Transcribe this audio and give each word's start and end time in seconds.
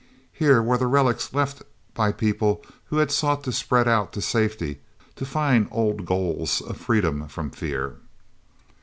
Here 0.33 0.63
were 0.63 0.79
the 0.79 0.87
relics 0.87 1.31
left 1.31 1.61
by 1.93 2.11
people 2.11 2.65
who 2.85 2.97
had 2.97 3.11
sought 3.11 3.43
to 3.43 3.51
spread 3.51 3.87
out 3.87 4.11
to 4.13 4.21
safety, 4.23 4.81
to 5.15 5.27
find 5.27 5.67
old 5.69 6.07
goals 6.07 6.59
of 6.59 6.77
freedom 6.77 7.27
from 7.27 7.51
fear. 7.51 7.97